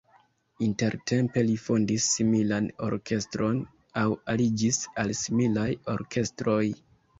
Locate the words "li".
1.49-1.57